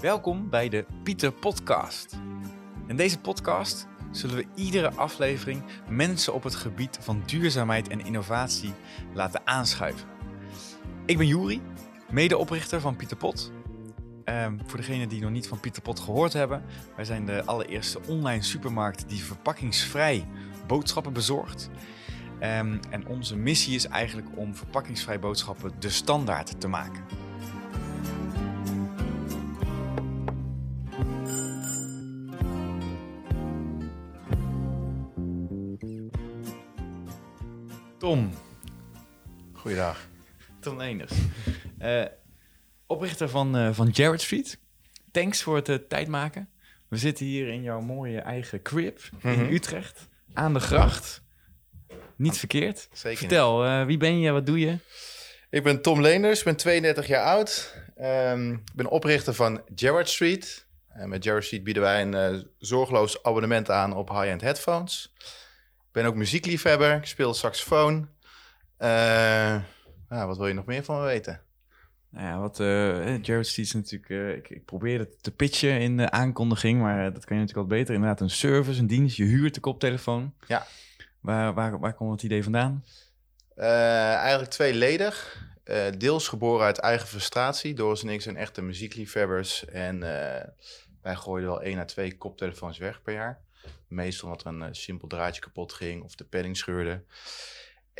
[0.00, 2.18] Welkom bij de Pieter Podcast.
[2.86, 8.72] In deze podcast zullen we iedere aflevering mensen op het gebied van duurzaamheid en innovatie
[9.14, 10.08] laten aanschuiven.
[11.06, 11.62] Ik ben Juri,
[12.10, 13.52] medeoprichter van Pieter Pot.
[14.24, 16.64] Ehm, voor degenen die nog niet van Pieter Pot gehoord hebben,
[16.96, 20.26] wij zijn de allereerste online supermarkt die verpakkingsvrij
[20.66, 21.70] boodschappen bezorgt.
[22.38, 27.04] Ehm, en onze missie is eigenlijk om verpakkingsvrij boodschappen de standaard te maken.
[41.82, 42.04] Uh,
[42.86, 44.58] oprichter van, uh, van Jared Street.
[45.12, 46.48] Thanks voor het uh, tijd maken.
[46.88, 49.52] We zitten hier in jouw mooie eigen crib in Mhm.
[49.52, 50.08] Utrecht.
[50.32, 51.22] Aan de gracht.
[52.16, 52.88] Niet verkeerd.
[52.92, 54.30] Zeker Vertel, eh, wie ben je?
[54.30, 54.76] Wat doe je?
[55.50, 57.74] Ik ben Tom Leenders, ben 32 jaar oud.
[57.96, 60.66] Ehm, Ik ben oprichter van Gerard Street.
[60.88, 65.12] En met Gerard Street bieden wij een eh, zorgeloos abonnement aan op high-end headphones.
[65.18, 68.08] Ik ben ook muziekliefhebber, ik speel saxofoon.
[68.76, 69.56] Eh,
[70.18, 71.40] ja, wat wil je nog meer van me weten?
[72.10, 74.10] Nou ja, wat eh Jared Street is natuurlijk...
[74.10, 77.42] eh, ik, ik probeerde het te pitchen in de aankondiging, maar eh, dat kan je
[77.42, 77.94] natuurlijk wat beter.
[77.94, 79.16] Inderdaad, een service, een dienst.
[79.16, 80.34] Je huurt de koptelefoon.
[80.46, 80.66] Ja.
[81.20, 82.84] Waar, waar, waar komt het idee vandaan?
[83.56, 85.48] Eigenlijk tweeledig.
[85.98, 87.74] Deels geboren uit eigen frustratie.
[87.74, 89.64] Doris en ik zijn echte muziekliefhebbers.
[89.64, 90.00] En
[91.02, 93.40] wij gooiden wel één à twee koptelefoons weg per jaar.
[93.88, 97.02] Meestal omdat er een simpel draadje kapot ging of de padding scheurde.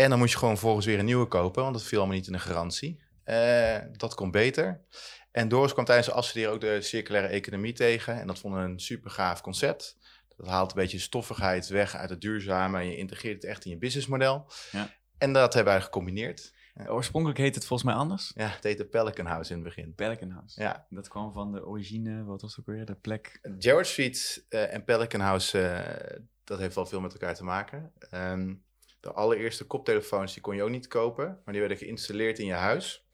[0.01, 2.27] En dan moest je gewoon volgens weer een nieuwe kopen, want dat viel allemaal niet
[2.27, 3.01] in de garantie.
[3.25, 4.84] Eh, dat kon beter.
[5.31, 8.20] En Doris kwam tijdens de afstuderen ook de circulaire economie tegen.
[8.20, 9.98] En dat vonden we een super gaaf concept.
[10.37, 13.70] Dat haalt een beetje stoffigheid weg uit het duurzame en je integreert het echt in
[13.70, 14.51] je businessmodel.
[14.70, 14.91] Ja.
[15.19, 16.55] En dat hebben wij gecombineerd.
[16.87, 18.33] Oorspronkelijk heet het volgens mij anders.
[18.35, 19.95] Ja, het heette Pelican House in het begin.
[19.95, 20.62] Pelican House.
[20.62, 23.39] Ja, Dat kwam van de origine, wat was het ook weer, de plek?
[23.59, 27.92] Gerard Street eh, en Pelican House, eh, dat heeft wel veel met elkaar te maken.
[28.11, 28.55] Ehm,
[29.00, 32.52] de allereerste koptelefoons, die kon je ook niet kopen, maar die werden geïnstalleerd in je
[32.52, 33.08] huis.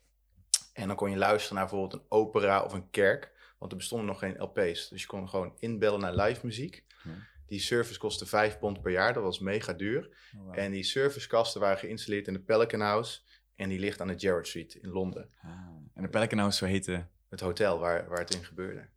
[0.72, 4.06] En dan kon je luisteren naar bijvoorbeeld een opera of een kerk, want er bestonden
[4.06, 4.88] nog geen LP's.
[4.88, 6.84] Dus je kon gewoon inbellen naar live muziek.
[7.04, 7.10] Ja.
[7.47, 10.08] Die service kostte 5 pond per jaar, dat was mega duur.
[10.36, 10.58] Oh, wow.
[10.58, 13.20] En die servicekasten waren geïnstalleerd in de Pelican House
[13.54, 15.30] en die ligt aan de Gerard Street in Londen.
[15.42, 15.50] Ah,
[15.94, 17.06] en de Pelican House, zo heette...
[17.28, 18.88] het hotel waar, waar het in gebeurde.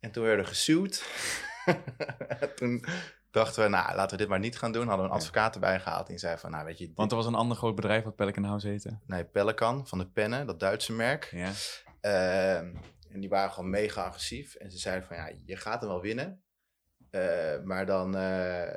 [0.00, 1.04] En toen werden we gesuwd.
[2.56, 2.84] toen
[3.30, 4.86] dachten we, nou, laten we dit maar niet gaan doen.
[4.86, 6.06] Hadden we een advocaat erbij gehaald.
[6.06, 8.16] Die zei van, nou, weet je, dit- Want er was een ander groot bedrijf wat
[8.16, 8.98] Pelican House heette.
[9.06, 11.28] nee, Pelican van de pennen, dat Duitse merk.
[11.30, 11.50] Ja.
[12.00, 12.74] Ehm,
[13.10, 14.54] en die waren gewoon mega agressief.
[14.54, 16.42] En ze zeiden van, ja, je gaat hem wel winnen.
[17.10, 18.76] Eh, maar dan eh,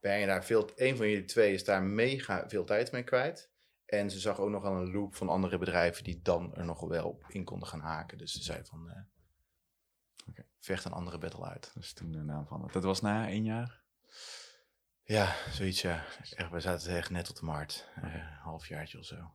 [0.00, 0.70] ben je daar veel...
[0.76, 3.50] Een van jullie twee is daar mega veel tijd mee kwijt.
[3.86, 6.04] En ze zag ook nog al een loop van andere bedrijven...
[6.04, 8.18] die dan er nog wel op in konden gaan haken.
[8.18, 9.06] Dus ze zei van...
[10.66, 11.70] vecht een andere battle uit.
[11.74, 12.72] Dat is toen de naam van het.
[12.72, 13.80] Dat was na één jaar.
[15.02, 16.04] Ja, zoiets ja.
[16.36, 17.88] Echt, we zaten echt net op de markt.
[17.94, 19.34] Een halfjaartje of zo.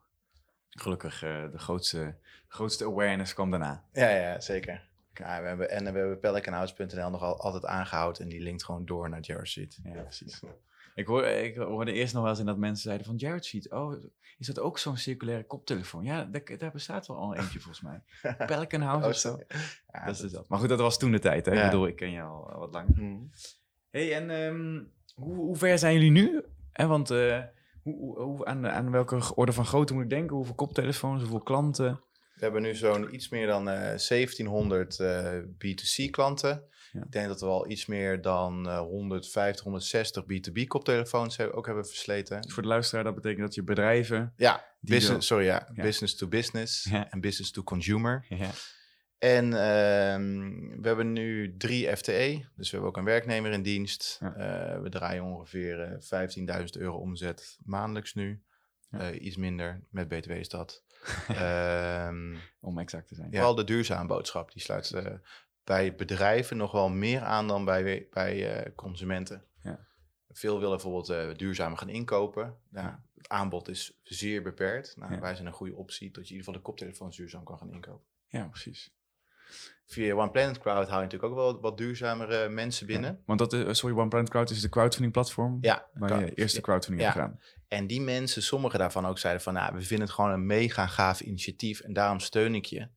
[0.69, 3.85] Gelukkig, eh, de grootste, grootste awareness kwam daarna.
[3.91, 4.89] Ja, ja, zeker.
[5.13, 8.21] Ja, we hebben, en we hebben pelicanhouse.nl nog al, altijd aangehouden.
[8.21, 9.79] En die linkt gewoon door naar Street.
[9.83, 10.41] Ja, precies.
[10.96, 13.72] Ik, hoor, ik hoorde eerst nog wel eens in dat mensen zeiden van Jared Sheet,
[13.72, 13.94] oh,
[14.38, 16.03] is dat ook zo'n circulaire koptelefoon?
[16.03, 18.02] Ja, daar, daar bestaat wel al eentje volgens mij.
[18.46, 19.40] Pelican House of zo.
[19.91, 20.47] Ja, dat is dat.
[20.47, 21.46] Maar goed, dat was toen de tijd.
[21.46, 21.52] Hè?
[21.52, 21.63] Ja.
[21.63, 22.91] Ik bedoel, ik ken je al wat langer.
[22.96, 23.19] Mhm.
[23.90, 24.84] hey, en ehm,
[25.16, 26.44] hoe, hoe ver zijn jullie nu?
[26.74, 27.40] Want eh,
[27.81, 30.35] hoe, hoe, aan, aan welke orde van grootte moet ik denken?
[30.35, 32.02] Hoeveel koptelefoons, hoeveel klanten?
[32.34, 36.63] We hebben nu zo'n iets meer dan eh 1700 eh, B2C klanten.
[36.91, 37.02] Ja.
[37.03, 41.66] Ik denk dat we al iets meer dan eh 150, 160 B2B koptelefoons hebben, ook
[41.66, 42.50] hebben versleten.
[42.50, 44.34] Voor de luisteraar, dat betekent dat je bedrijven...
[44.38, 45.84] Ja, business, sorry, ja, Ja.
[45.84, 48.25] business to business en business to consumer.
[48.29, 48.50] Ja,
[49.18, 50.50] En ehm,
[50.81, 54.19] we hebben nu drie FTE, dus we hebben ook een werknemer in dienst.
[54.22, 58.41] Eh, we draaien ongeveer eh 15.000 euro omzet maandelijks nu.
[58.90, 60.84] Eh, iets minder, met BTW is dat.
[61.28, 63.32] Ehm, om exact te zijn.
[63.32, 65.05] Vooral de duurzame boodschap, die sluit eh,
[65.63, 69.43] bij bedrijven nog wel meer aan dan bij, bij eh, consumenten.
[69.63, 69.79] Ja.
[70.29, 72.58] Veel willen bijvoorbeeld eh duurzamer gaan inkopen.
[72.69, 73.03] Nou, Ja.
[73.16, 74.97] Het aanbod is zeer beperkt.
[74.97, 75.19] Nou, Ja.
[75.19, 77.72] Wij zijn een goede optie dat je in ieder geval de koptelefoons duurzaam kan gaan
[77.72, 78.05] inkopen.
[78.28, 78.93] ja precies.
[79.85, 83.11] Via One Planet Crowd hou je natuurlijk ook wel wat duurzamere mensen binnen.
[83.11, 86.34] Ja, want dat is, sorry, One Planet Crowd is de crowdfunding platform Ja, waar je
[86.34, 87.13] eerste crowdfunding Ja.
[87.13, 87.40] hebt gedaan.
[87.67, 90.87] En die mensen, sommige daarvan ook zeiden van, nou, we vinden het gewoon een mega
[90.87, 92.87] gaaf initiatief en daarom steun ik je.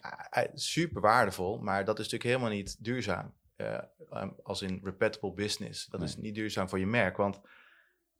[0.00, 3.34] Ah, eh, super waardevol, maar dat is natuurlijk helemaal niet duurzaam.
[3.56, 3.78] Eh,
[4.12, 5.86] um, als in reputable business.
[5.86, 7.40] Dat is niet duurzaam voor je merk, want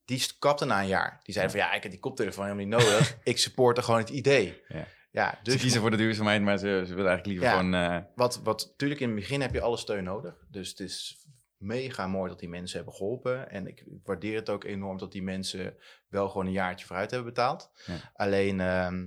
[0.04, 1.20] die kapte na een jaar.
[1.22, 3.19] Die zeiden van, ja, ik heb die koptelefoon helemaal niet nodig.
[3.22, 4.62] ik supporte gewoon het idee.
[4.69, 4.86] Ja.
[5.10, 7.52] Ja, dus ze kiezen voor de duurzaamheid, maar ze, ze willen eigenlijk liever Ja.
[7.56, 7.75] gewoon...
[7.75, 10.44] eh, Wat, wat natuurlijk in het begin heb je alle steun nodig.
[10.50, 11.26] Dus het is
[11.56, 13.50] mega mooi dat die mensen hebben geholpen.
[13.50, 15.76] En ik waardeer het ook enorm dat die mensen
[16.08, 17.70] wel gewoon een jaartje vooruit hebben betaald.
[18.14, 19.06] Alleen ehm,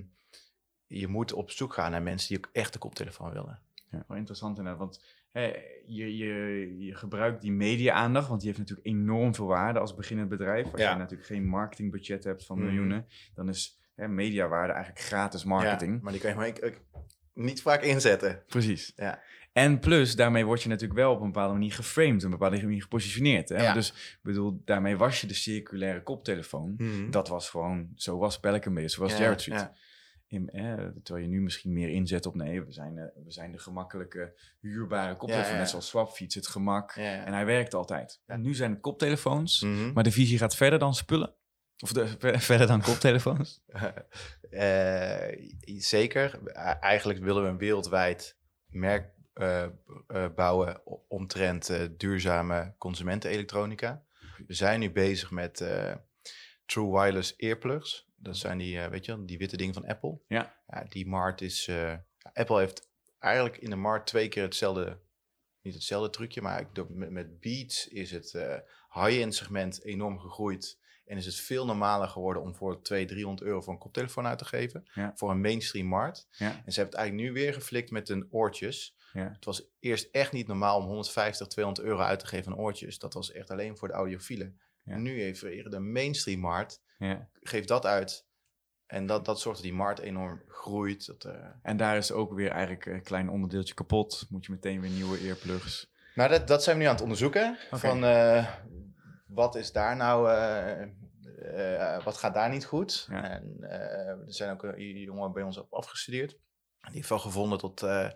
[0.98, 3.58] je moet op zoek gaan naar mensen die ook echt de koptelefoon willen.
[3.90, 5.44] Ja, wel interessant inderdaad, want hè,
[5.86, 10.28] je, je, je gebruikt die media-aandacht, want die heeft natuurlijk enorm veel waarde als beginnend
[10.28, 10.72] bedrijf.
[10.72, 10.90] Als Ja.
[10.92, 12.66] je natuurlijk geen marketingbudget hebt van Mhm.
[12.66, 15.94] miljoenen, dan is hè, mediawaarde eigenlijk gratis marketing.
[15.94, 16.80] Ja, maar die kan je maar ik- ik-
[17.34, 18.42] niet vaak inzetten.
[18.46, 18.92] Precies.
[18.96, 19.22] Ja.
[19.52, 22.62] En plus, daarmee word je natuurlijk wel op een bepaalde manier geframed, op een bepaalde
[22.62, 23.48] manier gepositioneerd.
[23.48, 23.62] Hè?
[23.62, 23.72] Ja.
[23.72, 26.76] Dus ik bedoel, daarmee was je de circulaire koptelefoon.
[27.10, 29.70] Dat was gewoon, zo was Pelican een beetje, zo was Ja, Jared Street.
[30.32, 33.52] In, eh, terwijl je nu misschien meer inzet op, nee, we zijn, eh, we zijn
[33.52, 35.52] de gemakkelijke, huurbare koptelefoon.
[35.52, 35.58] Ja.
[35.58, 36.92] Net zoals Swapfiets, het gemak.
[36.96, 38.20] En hij werkt altijd.
[38.26, 38.34] Ja.
[38.34, 39.92] En nu zijn het koptelefoons, Mhm.
[39.92, 41.34] maar de visie gaat verder dan spullen.
[41.78, 43.60] Of de, ver- verder dan koptelefoons.
[44.50, 46.52] Eh, zeker.
[46.80, 49.66] Eigenlijk willen we een wereldwijd merk eh,
[50.36, 54.02] bouwen omtrent duurzame consumentenelektronica.
[54.46, 55.56] We zijn nu bezig met
[56.66, 58.08] True Wireless earplugs.
[58.22, 60.18] Dat zijn die, eh, weet je, die witte dingen van Apple.
[60.26, 60.54] Ja.
[60.88, 61.68] die markt is...
[61.68, 61.94] eh,
[62.32, 62.88] Apple heeft
[63.18, 64.98] eigenlijk in de markt twee keer hetzelfde...
[65.62, 68.56] Niet hetzelfde trucje, maar met, met Beats is het eh,
[68.92, 70.78] high-end segment enorm gegroeid.
[71.04, 74.38] En is het veel normaler geworden om voor 200, 300 euro voor een koptelefoon uit
[74.38, 74.88] te geven.
[74.94, 75.12] Ja.
[75.14, 76.26] Voor een mainstream markt.
[76.30, 76.46] Ja.
[76.64, 78.96] En ze hebben het eigenlijk nu weer geflikt met een oortjes.
[79.12, 79.30] Ja.
[79.32, 82.98] Het was eerst echt niet normaal om 150, 200 euro uit te geven aan oortjes.
[82.98, 84.60] Dat was echt alleen voor de audiofielen.
[84.84, 84.92] Ja.
[84.92, 85.40] En nu heeft
[85.70, 87.28] de mainstream markt, Ja.
[87.42, 88.26] geeft dat uit.
[88.86, 91.06] En dat, dat zorgt dat die markt enorm groeit.
[91.06, 94.26] Dat, eh, En daar is ook weer eigenlijk een klein onderdeeltje kapot.
[94.30, 95.90] Moet je meteen weer nieuwe earplugs.
[96.14, 97.56] Nou, dat, dat zijn we nu aan het onderzoeken.
[97.70, 98.48] Van eh,
[99.26, 100.82] wat is daar nou, eh,
[101.42, 103.06] eh, wat gaat daar niet goed?
[103.10, 103.22] Ja.
[103.30, 106.30] En eh, er zijn ook jongen bij ons op afgestudeerd.
[106.80, 108.08] Die heeft wel gevonden dat eh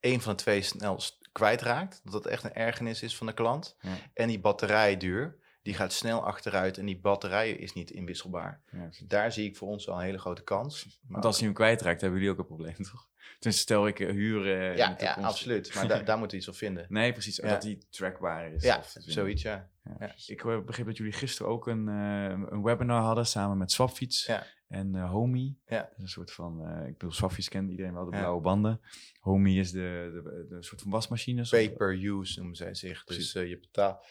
[0.00, 1.00] een van de twee snel
[1.32, 2.00] kwijtraakt.
[2.04, 3.76] Dat dat echt een ergernis is van de klant.
[3.80, 3.90] Ja.
[4.14, 8.62] En die batterij duur, die gaat snel achteruit en die batterij is niet inwisselbaar.
[8.70, 8.88] Ja.
[9.06, 10.84] Daar zie ik voor ons wel een hele grote kans.
[10.84, 13.10] Maar Want als je hem kwijtraakt, hebben jullie ook een probleem, toch?
[13.38, 15.74] Dus stel ik eh, huur eh, ja, absoluut.
[15.74, 16.86] Maar da- daar moeten we iets op vinden.
[16.88, 17.36] Nee, precies.
[17.36, 17.48] Ja.
[17.48, 18.62] Dat die trackbaar is.
[18.62, 19.70] Ja, of zoiets, ja.
[19.98, 20.14] Ja.
[20.26, 24.30] Ik eh, begreep dat jullie gisteren ook een, een webinar hadden samen met Swapfiets
[24.68, 25.56] en Homey.
[25.66, 25.90] Ja.
[25.96, 28.80] Een soort van, ik bedoel, Swapfiets kent iedereen wel, de blauwe banden.
[29.20, 31.52] Homey is de, de, de, soort van wasmachines.
[31.52, 33.04] of- Pay per use noemen zij zich.
[33.04, 33.32] Precies.
[33.32, 34.06] Dus je betaalt.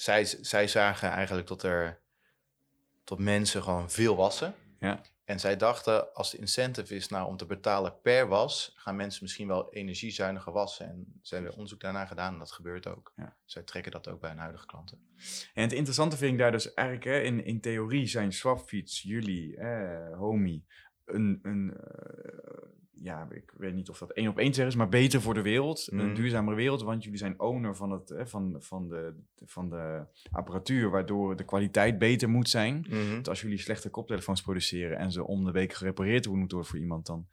[0.00, 2.00] Zij, zij zagen eigenlijk dat er
[3.04, 4.54] dat mensen gewoon veel wassen.
[4.78, 5.00] Ja.
[5.24, 9.22] En zij dachten, als de incentive is nou om te betalen per was, gaan mensen
[9.22, 10.88] misschien wel energiezuiniger wassen.
[10.88, 13.12] En ze hebben onderzoek daarna gedaan en dat gebeurt ook.
[13.16, 13.36] Ja.
[13.44, 14.98] Zij trekken dat ook bij hun huidige klanten.
[15.54, 19.56] En het interessante vind ik daar dus eigenlijk, hè, in, in theorie zijn Swapfiets, jullie,
[19.56, 20.64] eh, Homey,
[21.14, 22.68] een, een eh,
[23.02, 25.42] ja, ik weet niet of dat één op één zeg is, maar beter voor de
[25.42, 26.14] wereld, een Mhm.
[26.14, 29.14] duurzamere wereld, want jullie zijn owner van, het, van, van, de,
[29.44, 32.86] van de apparatuur, waardoor de kwaliteit beter moet zijn.
[33.12, 36.78] Want als jullie slechte koptelefoons produceren en ze om de week gerepareerd moeten worden voor
[36.80, 37.28] iemand dan.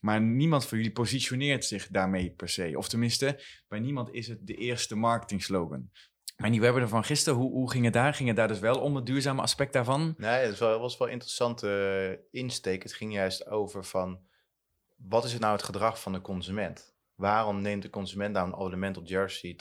[0.00, 2.72] Maar niemand van jullie positioneert zich daarmee per se.
[2.76, 5.90] Of tenminste, bij niemand is het de eerste marketing slogan.
[6.40, 8.14] Maar die webinar van gisteren, hoe, hoe ging het daar?
[8.14, 10.14] Ging het daar dus wel om het duurzame aspect daarvan?
[10.16, 12.82] Nee, het was wel, was wel een interessante eh, insteek.
[12.82, 14.20] Het ging juist over van,
[14.96, 16.94] wat is het nou het gedrag van de consument?
[17.14, 19.06] Waarom neemt de consument nou een abonnement op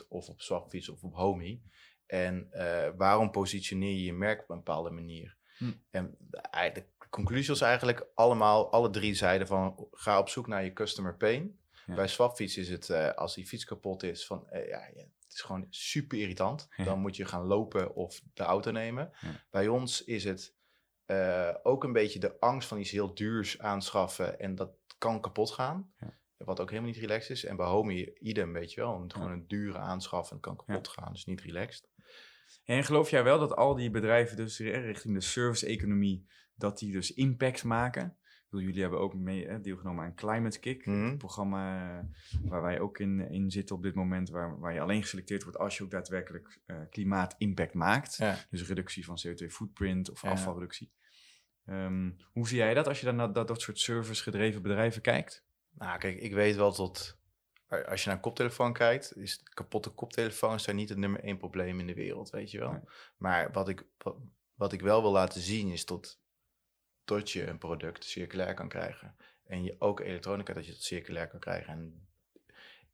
[0.10, 1.62] of op Swapfiets of op Homey?
[2.06, 5.36] En eh, waarom positioneer je je merk op een bepaalde manier?
[5.58, 5.72] Hm.
[5.92, 10.48] En de, ei- de conclusie was eigenlijk allemaal, alle drie zeiden van, ga op zoek
[10.48, 11.60] naar je customer pain.
[11.86, 11.94] Ja.
[11.96, 15.38] Bij Swapfiets is het, eh, als die fiets kapot is, van, eh, ja, ja, het
[15.38, 16.68] is gewoon super irritant.
[16.76, 16.84] Ja.
[16.84, 19.12] Dan moet je gaan lopen of de auto nemen.
[19.20, 19.46] Ja.
[19.50, 20.56] Bij ons is het
[21.06, 25.52] eh, ook een beetje de angst van iets heel duurs aanschaffen en dat kan kapot
[25.52, 25.94] gaan.
[26.00, 26.18] Ja.
[26.38, 27.46] Wat ook helemaal niet relaxed is.
[27.46, 28.94] En bij Homey, idem, weet je wel.
[28.94, 31.12] Om gewoon een dure aanschaffen en kan kapot gaan.
[31.12, 31.90] Dus niet relaxed.
[32.64, 37.14] En geloof jij wel dat al die bedrijven dus richting de service-economie, dat die dus
[37.14, 38.18] impact maken?
[38.52, 41.06] Jullie hebben ook mee hè, deelgenomen aan Climate Kick, Mhm.
[41.10, 42.06] het programma eh,
[42.50, 45.58] waar wij ook in, in zitten op dit moment, waar, waar je alleen geselecteerd wordt
[45.58, 48.16] als je ook daadwerkelijk eh klimaatimpact maakt.
[48.18, 48.38] Ja.
[48.50, 50.30] Dus reductie van CO2-footprint of Ja.
[50.30, 50.92] afvalreductie.
[51.66, 55.46] Ehm, hoe zie jij dat als je dan naar dat, dat soort service-gedreven bedrijven kijkt?
[55.72, 57.18] Nou, kijk, ik weet wel tot...
[57.88, 61.80] Als je naar een koptelefoon kijkt, is kapotte koptelefoons zijn niet het nummer één probleem
[61.80, 62.72] in de wereld, weet je wel.
[62.72, 62.82] Nee.
[63.18, 64.16] Maar wat ik, wat,
[64.56, 66.20] wat ik wel wil laten zien is tot,
[67.10, 69.16] tot je een product circulair kan krijgen.
[69.44, 71.74] En je ook elektronica dat je het circulair kan krijgen.
[71.74, 72.08] En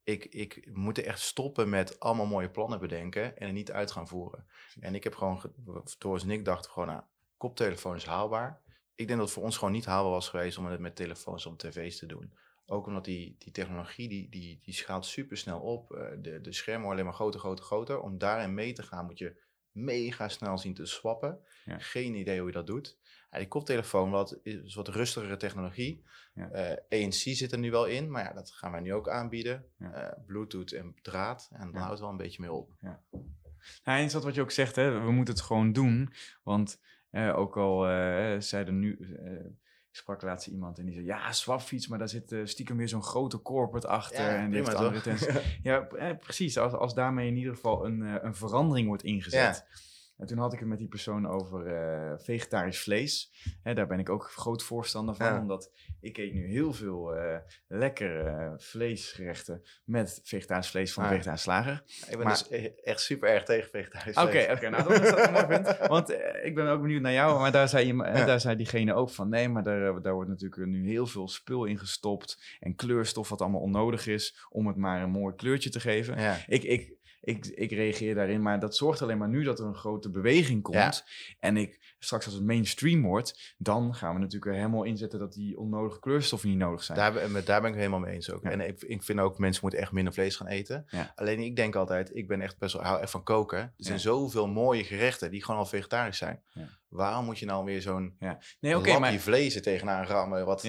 [0.04, 4.08] ik, ik moet echt stoppen met allemaal mooie plannen bedenken en er niet uit gaan
[4.08, 4.46] voeren.
[4.80, 7.02] En ik heb gewoon, ge- Doris en ik dachten gewoon, nou,
[7.38, 8.62] koptelefoon is haalbaar.
[8.96, 11.46] ik denk dat het voor ons gewoon niet haalbaar was geweest om het met telefoons
[11.46, 12.34] op tv's te doen.
[12.66, 15.92] Ook omdat die, die technologie, die, die, die schaalt super snel op.
[15.92, 18.00] Eh, de, de schermen worden alleen maar groter, groter, groter.
[18.02, 19.44] Om daarin mee te gaan moet je
[19.76, 21.40] mega snel zien te swappen.
[21.66, 21.78] Ja.
[21.80, 22.98] Geen idee hoe je dat doet.
[23.32, 26.04] Ja, die koptelefoon wat, is wat rustigere technologie.
[26.34, 26.50] Ja.
[26.50, 29.66] Eh, ANC zit er nu wel in, maar ja, dat gaan wij nu ook aanbieden.
[29.78, 29.92] Ja.
[29.94, 31.50] Eh, Bluetooth en draad.
[31.52, 31.78] En dan Ja.
[31.78, 32.74] houdt het wel een beetje mee op.
[32.80, 35.00] Nou, en is dat wat je ook zegt, hè?
[35.00, 36.14] we moeten het gewoon doen.
[36.44, 37.80] Want eh, ook al
[38.42, 38.98] zeiden nu,
[39.98, 43.04] sprak laatst iemand en die zei, ja, swapfiets, maar daar zit eh, stiekem weer zo'n
[43.04, 44.26] grote corporate achter.
[44.26, 45.16] en die heeft andere.
[45.64, 46.58] Ja, eh, precies.
[46.58, 49.66] Als, als daarmee in ieder geval een, eh, een verandering wordt ingezet.
[50.18, 53.32] En toen had ik het met die persoon over eh, vegetarisch vlees.
[53.64, 55.40] Hè, daar ben ik ook groot voorstander van, Ja.
[55.40, 61.10] omdat ik eet nu heel veel eh lekkere eh, vleesgerechten met vegetarisch vlees van Ah.
[61.10, 61.84] vegetarisch slager.
[61.86, 64.52] Ik ben Maar- dus e- echt super erg tegen vegetarisch Oké, vlees.
[64.52, 65.78] oké, nou dan is dat een mooi punt.
[65.88, 66.12] Want
[66.44, 68.26] ik ben ook benieuwd naar jou, maar daar zei, je, Ja.
[68.26, 71.66] daar zei diegene ook van, nee, maar daar, daar wordt natuurlijk nu heel veel spul
[71.66, 75.80] in gestopt en kleurstof wat allemaal onnodig is om het maar een mooi kleurtje te
[75.80, 76.20] geven.
[76.22, 76.38] Ja.
[76.48, 76.94] Ik, ik,
[77.26, 80.62] ik, ik reageer daarin, maar dat zorgt alleen maar nu dat er een grote beweging
[80.62, 81.04] komt.
[81.40, 85.58] En ik, straks als het mainstream wordt, dan gaan we natuurlijk helemaal inzetten dat die
[85.58, 86.98] onnodige kleurstoffen niet nodig zijn.
[86.98, 88.44] Daar, daar ben ik helemaal mee eens ook.
[88.44, 88.50] Ja.
[88.50, 90.86] En ik, ik vind ook, mensen moeten echt minder vlees gaan eten.
[90.88, 91.12] Ja.
[91.16, 93.60] Alleen ik denk altijd, ik ben echt best wel, hou echt van koken.
[93.60, 94.02] Er zijn Ja.
[94.04, 96.44] zoveel mooie gerechten die gewoon al vegetarisch zijn.
[96.54, 96.68] Ja.
[96.88, 98.16] Waarom moet je nou weer zo'n
[98.60, 99.14] nee, oké, lapje maar...
[99.14, 100.46] vlees er tegenaan rammen?
[100.46, 100.62] Wat.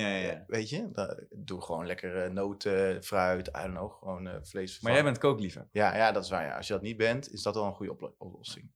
[0.47, 4.93] Weet je, doe gewoon lekker eh, noten, fruit, I don't know, gewoon eh, vlees Maar
[4.93, 5.71] jij bent kookliefhebber.
[5.73, 6.55] Ja, ja, dat is waar.
[6.57, 8.71] Als je dat niet bent, is dat wel een goede oplo- oplossing.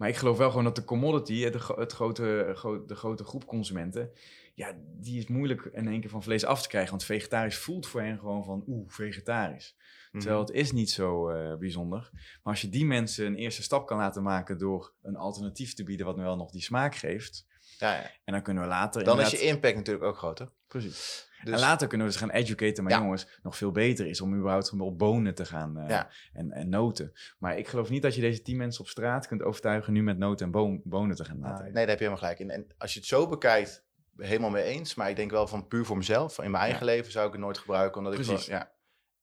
[0.00, 3.46] Maar ik geloof wel gewoon dat de commodity, gro- het grote, gro- de grote groep
[3.46, 4.10] consumenten,
[4.54, 6.90] ja, die is moeilijk in één keer van vlees af te krijgen.
[6.90, 9.76] Want vegetarisch voelt voor hen gewoon van, oeh, vegetarisch.
[10.18, 12.10] Terwijl het is niet zo eh, bijzonder.
[12.12, 15.84] Maar als je die mensen een eerste stap kan laten maken door een alternatief te
[15.84, 17.46] bieden wat nu wel nog die smaak geeft.
[17.78, 18.10] Ja, ja.
[18.24, 20.50] En dan kunnen we later Dan is je impact natuurlijk ook groter.
[20.66, 21.28] Precies.
[21.44, 22.98] Dus, En later kunnen we dus gaan educaten, maar Ja.
[22.98, 26.10] jongens, nog veel beter is om überhaupt op bonen te gaan eh, Ja.
[26.32, 27.12] en, en noten.
[27.38, 30.18] Maar ik geloof niet dat je deze tien mensen op straat kunt overtuigen nu met
[30.18, 32.50] noten en bonen te gaan laten nee, daar heb je helemaal gelijk in.
[32.50, 33.84] En als je het zo bekijkt,
[34.16, 34.94] helemaal mee eens.
[34.94, 36.38] Maar ik denk wel van puur voor mezelf.
[36.38, 37.98] In mijn eigen leven zou ik het nooit gebruiken.
[37.98, 38.72] Omdat ik, wel- ja,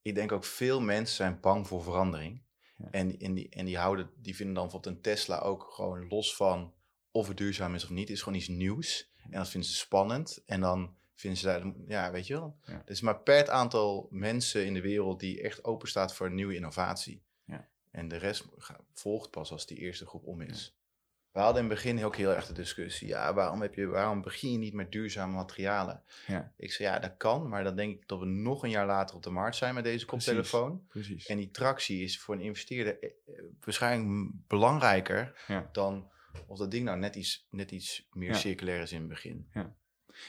[0.01, 2.46] ik denk ook veel mensen zijn bang voor verandering.
[2.92, 6.36] En, en, die, en die, houden, die vinden dan bijvoorbeeld een Tesla ook gewoon los
[6.36, 6.74] van
[7.17, 8.09] of het duurzaam is of niet.
[8.09, 9.09] Is gewoon iets nieuws.
[9.24, 10.43] En dat vinden ze spannend.
[10.45, 12.57] En dan vinden ze daar, ja, weet je wel.
[12.65, 12.74] Ja.
[12.74, 16.31] Er is maar per het aantal mensen in de wereld die echt open staat voor
[16.31, 17.21] nieuwe innovatie.
[17.45, 17.67] Ja.
[17.91, 18.45] En de rest
[18.93, 20.75] volgt pas als die eerste groep om is.
[21.31, 23.07] We hadden in het begin ook heel erg de discussie.
[23.07, 26.03] Ja, waarom, heb je, waarom begin je niet met duurzame materialen?
[26.27, 26.53] Ja.
[26.57, 27.50] Ik zei, ja, dat kan.
[27.50, 29.83] Maar dan denk ik dat we nog een jaar later op de markt zijn met
[29.83, 30.86] deze koptelefoon.
[30.88, 31.25] Precies.
[31.25, 35.69] En die tractie is voor een investeerder eh, eh, waarschijnlijk belangrijker Ja.
[35.71, 36.09] dan
[36.48, 38.36] of dat ding nou net iets, net iets meer Ja.
[38.36, 39.48] circulair is in het begin.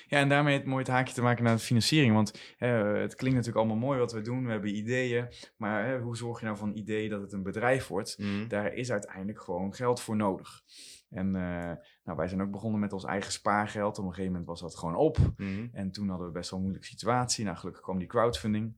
[0.06, 2.14] Ja, en daarmee het mooi het haakje te maken naar de financiering.
[2.14, 4.44] Want eh, het klinkt natuurlijk allemaal mooi wat we doen.
[4.44, 5.28] We hebben ideeën.
[5.56, 8.18] Maar hè, hoe zorg je nou van een idee dat het een bedrijf wordt?
[8.48, 10.62] Daar is uiteindelijk gewoon geld voor nodig.
[11.10, 11.72] En eh,
[12.04, 13.98] nou, wij zijn ook begonnen met ons eigen spaargeld.
[13.98, 15.18] Op een gegeven moment was dat gewoon op.
[15.36, 15.66] Mhm.
[15.72, 17.44] En toen hadden we best wel een moeilijke situatie.
[17.44, 18.74] Nou, gelukkig kwam die crowdfunding.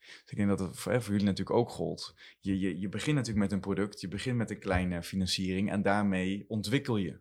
[0.00, 2.14] Dus ik denk dat het voor, hè, voor jullie natuurlijk ook gold.
[2.40, 4.00] Je, je, je begint natuurlijk met een product.
[4.00, 5.70] Je begint met een kleine financiering.
[5.70, 7.18] En daarmee ontwikkel je.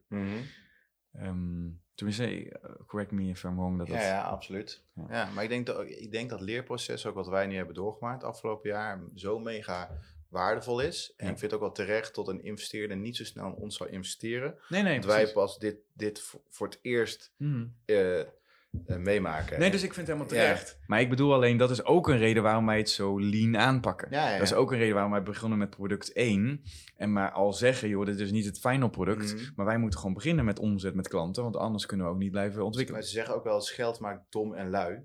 [1.13, 3.77] Ehm tenminste, eh, correct me if I'm wrong.
[3.77, 4.83] Dat Ja, ja, absoluut.
[4.93, 5.05] Ja.
[5.09, 5.29] Ja.
[5.31, 8.69] maar ik denk, dat, ik denk dat leerproces, ook wat wij nu hebben doorgemaakt afgelopen
[8.69, 9.91] jaar, zo mega
[10.29, 11.13] waardevol is.
[11.17, 11.31] En Ja.
[11.31, 13.89] ik vind het ook wel terecht dat een investeerder niet zo snel in ons zou
[13.89, 14.55] investeren.
[14.69, 17.67] nee, nee, want wij pas dit, dit voor, voor het eerst Mhm.
[17.85, 18.21] eh,
[18.85, 19.59] eh, meemaken.
[19.59, 20.41] Nee, dus ik vind het helemaal Ja.
[20.53, 20.79] terecht.
[20.87, 24.07] Maar ik bedoel alleen, dat is ook een reden waarom wij het zo lean aanpakken.
[24.11, 26.63] ja, ja, Dat is ook een reden waarom wij begonnen met product 1.
[26.95, 29.33] En maar al zeggen, joh, dit is niet het final product.
[29.35, 29.43] Mhm.
[29.55, 31.43] Maar wij moeten gewoon beginnen met omzet met klanten.
[31.43, 33.03] Want anders kunnen we ook niet blijven Maar ontwikkelen.
[33.03, 35.03] ze zeggen ook wel eens geld maakt dom en lui.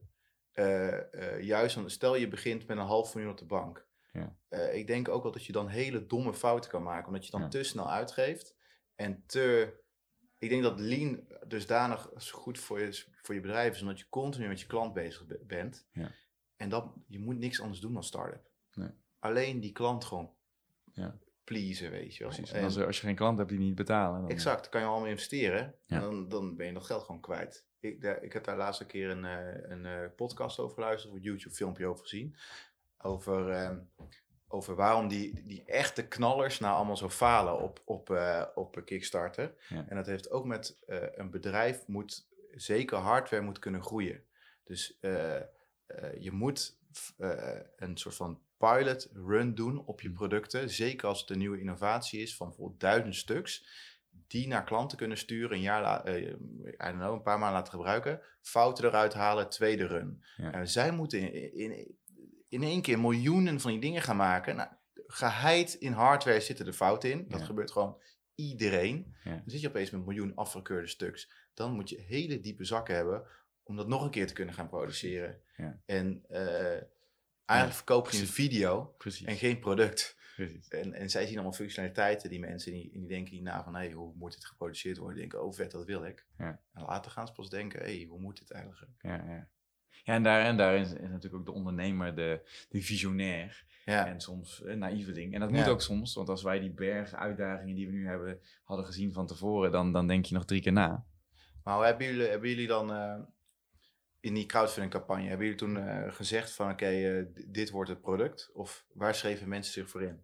[0.52, 3.86] Eh, eh, juist, stel je begint met een half miljoen op de bank.
[4.12, 4.36] Ja.
[4.48, 7.06] Eh, ik denk ook wel dat je dan hele domme fouten kan maken.
[7.06, 7.48] Omdat je dan Ja.
[7.48, 8.54] te snel uitgeeft.
[8.94, 9.72] En te...
[10.44, 13.80] Ik denk dat lean dusdanig goed voor je, voor je bedrijf is.
[13.80, 15.86] Omdat je continu met je klant bezig be- bent.
[15.92, 16.10] Ja.
[16.56, 18.50] En dat, je moet niks anders doen dan start-up.
[18.74, 18.90] Nee.
[19.18, 20.30] Alleen die klant gewoon
[20.92, 21.18] Ja.
[21.44, 22.32] pleasen, weet je wel.
[22.32, 22.52] Precies.
[22.52, 24.20] En- En als, als je geen klant hebt die niet betalen.
[24.20, 25.74] Dan, Exact, dan kan je allemaal investeren.
[25.86, 25.96] Ja.
[25.96, 27.66] En dan, dan ben je dat geld gewoon kwijt.
[27.80, 31.12] Ik, daar, ik heb daar laatst een keer een, eh, een eh, podcast over geluisterd,
[31.12, 32.36] of een YouTube-filmpje over gezien.
[32.98, 33.78] Over, ehm,
[34.54, 39.54] over waarom die, die echte knallers nou allemaal zo falen op, op, eh, op Kickstarter.
[39.68, 39.84] Ja.
[39.88, 44.22] En dat heeft ook met eh, een bedrijf moet zeker hardware moet kunnen groeien.
[44.64, 45.44] Dus eh, eh,
[46.18, 46.78] je moet
[47.16, 50.14] eh, een soort van pilot run doen op je Mm.
[50.14, 50.70] producten.
[50.70, 53.82] Zeker als het een nieuwe innovatie is van bijvoorbeeld duizend stuks.
[54.26, 56.36] die naar klanten kunnen sturen, een jaar la- eh, I
[56.78, 60.24] don't know, een paar maanden laten gebruiken, fouten eruit halen, tweede run.
[60.36, 60.52] Ja.
[60.52, 61.98] En zij moeten in, in,
[62.54, 64.56] in één keer miljoenen van die dingen gaan maken.
[64.56, 64.68] Nou,
[65.06, 67.24] geheid in hardware zitten er fouten in.
[67.28, 67.46] Dat Ja.
[67.46, 68.02] gebeurt gewoon
[68.34, 69.14] iedereen.
[69.24, 69.30] Ja.
[69.30, 71.30] Dan zit je opeens met miljoen afgekeurde stuks.
[71.54, 73.26] Dan moet je hele diepe zakken hebben
[73.62, 75.40] om dat nog een keer te kunnen gaan produceren.
[75.56, 75.80] Ja.
[75.86, 76.80] En eh,
[77.44, 79.26] eigenlijk verkoop je een video Precies.
[79.26, 80.16] en geen product.
[80.36, 80.68] precies.
[80.68, 84.12] En, en zij zien allemaal functionaliteiten, die mensen, die, die denken hierna van, hé, hoe
[84.16, 85.18] moet dit geproduceerd worden?
[85.18, 86.26] Die denken, oh vet, dat wil ik.
[86.38, 86.60] Ja.
[86.72, 88.92] En later gaan ze pas denken, hé, hoe moet dit eigenlijk?
[89.00, 89.48] Ja, ja.
[90.02, 93.64] Ja en, daar, en daarin is, is natuurlijk ook de ondernemer de, de visionair.
[93.84, 95.34] Ja, En soms een naïveling.
[95.34, 95.56] En dat Ja.
[95.56, 99.12] moet ook soms, want als wij die bergen uitdagingen die we nu hebben, hadden gezien
[99.12, 101.04] van tevoren, dan, dan denk je nog drie keer na.
[101.64, 103.18] maar hebben jullie, hebben jullie dan eh,
[104.20, 108.00] in die crowdfunding campagne, hebben jullie toen eh, gezegd van, oké, eh, dit wordt het
[108.00, 108.50] product?
[108.54, 110.22] Of waar schreven mensen zich voor in?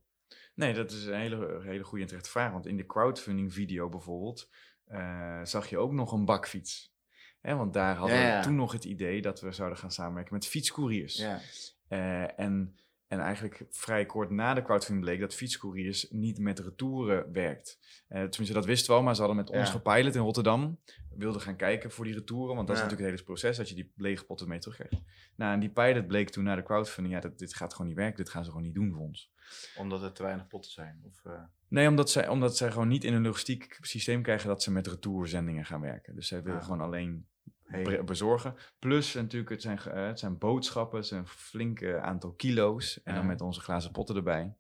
[0.55, 2.53] Nee, dat is een hele, hele goede en terechte vraag.
[2.53, 4.51] Want in de crowdfunding video bijvoorbeeld
[4.85, 6.95] eh, zag je ook nog een bakfiets.
[7.41, 8.39] Hè, want daar hadden Ja, ja.
[8.39, 11.17] we toen nog het idee dat we zouden gaan samenwerken met fietscouriers.
[11.17, 11.41] Ja,
[11.89, 12.77] Eh, en,
[13.11, 17.79] en eigenlijk vrij kort na de crowdfunding bleek dat fietscouriers niet met retouren werkt.
[18.09, 19.75] Eh, tenminste, dat wisten we al, maar ze hadden met ons Ja.
[19.75, 20.79] gepilot in Rotterdam.
[21.17, 23.75] Wilden gaan kijken voor die retouren, want dat is natuurlijk het hele proces, dat je
[23.75, 25.03] die lege potten mee terugkrijgt.
[25.37, 27.97] Nou, en die pilot bleek toen na de crowdfunding, ja, dat, dit gaat gewoon niet
[27.97, 29.31] werken, dit gaan ze gewoon niet doen voor ons.
[29.77, 31.01] omdat er te weinig potten zijn.
[31.07, 34.63] Of, eh, Nee, omdat zij, omdat zij gewoon niet in een logistiek systeem krijgen dat
[34.63, 36.15] ze met retourzendingen gaan werken.
[36.15, 36.65] Dus zij willen Ah.
[36.65, 37.27] gewoon alleen
[37.71, 38.05] Hey.
[38.05, 38.55] bezorgen.
[38.79, 43.03] Plus natuurlijk, het zijn, eh, het zijn boodschappen, het zijn een flink aantal kilo's.
[43.03, 44.55] En dan met onze glazen potten erbij.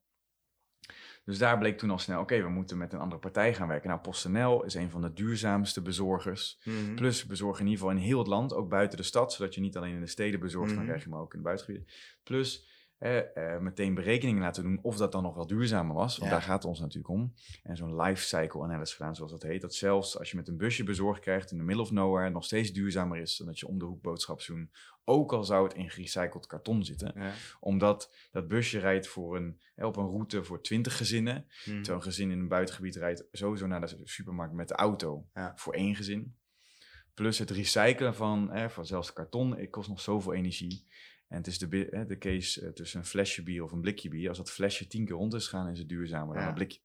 [1.24, 3.88] Dus daar bleek toen al snel, oké, we moeten met een andere partij gaan werken.
[3.88, 6.60] Nou, PostNL is een van de duurzaamste bezorgers.
[6.64, 6.94] mhm.
[6.94, 9.60] Plus, bezorgen in ieder geval in heel het land, ook buiten de stad, zodat je
[9.60, 10.76] niet alleen in de steden bezorgt, Mhm.
[10.78, 11.92] dan krijg je maar ook in het buitengebied.
[12.22, 12.68] Plus,
[13.00, 16.36] eh, eh, meteen berekeningen laten doen of dat dan nog wel duurzamer was, want Ja.
[16.36, 17.34] daar gaat het ons natuurlijk om.
[17.62, 20.56] En zo'n life cycle analysis gedaan, zoals dat heet, dat zelfs als je met een
[20.56, 23.66] busje bezorgd krijgt in the middle of nowhere, nog steeds duurzamer is dan dat je
[23.66, 24.70] om de hoek boodschappen doen,
[25.04, 27.12] ook al zou het in gerecycled karton zitten.
[27.14, 27.32] Ja.
[27.60, 31.76] Omdat dat busje rijdt voor een, eh, op een route voor 20 gezinnen, Mhm.
[31.76, 35.52] Terwijl een gezin in een buitengebied rijdt sowieso naar de supermarkt met de auto Ja.
[35.56, 36.34] voor één gezin.
[37.14, 40.86] Plus het recyclen van, eh, van zelfs karton het kost nog zoveel energie.
[41.30, 44.08] En het is de, eh, de case eh, tussen een flesje bier of een blikje
[44.08, 44.28] bier.
[44.28, 46.48] Als dat flesje tien keer rond is gaan, is het duurzamer dan Ja.
[46.48, 46.80] een blikje.